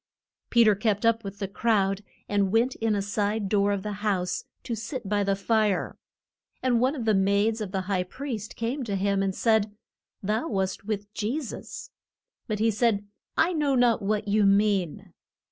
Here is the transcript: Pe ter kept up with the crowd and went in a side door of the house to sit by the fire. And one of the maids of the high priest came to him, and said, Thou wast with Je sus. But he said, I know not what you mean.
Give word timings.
Pe 0.49 0.63
ter 0.63 0.73
kept 0.73 1.05
up 1.05 1.23
with 1.23 1.37
the 1.37 1.47
crowd 1.47 2.01
and 2.27 2.51
went 2.51 2.73
in 2.77 2.95
a 2.95 3.03
side 3.03 3.47
door 3.47 3.71
of 3.71 3.83
the 3.83 3.91
house 4.01 4.45
to 4.63 4.73
sit 4.73 5.07
by 5.07 5.23
the 5.23 5.35
fire. 5.35 5.95
And 6.63 6.81
one 6.81 6.95
of 6.95 7.05
the 7.05 7.13
maids 7.13 7.61
of 7.61 7.71
the 7.71 7.81
high 7.81 8.01
priest 8.05 8.55
came 8.55 8.83
to 8.85 8.95
him, 8.95 9.21
and 9.21 9.35
said, 9.35 9.75
Thou 10.23 10.47
wast 10.47 10.85
with 10.85 11.13
Je 11.13 11.39
sus. 11.39 11.91
But 12.47 12.57
he 12.57 12.71
said, 12.71 13.05
I 13.37 13.53
know 13.53 13.75
not 13.75 14.01
what 14.01 14.27
you 14.27 14.43
mean. 14.47 15.13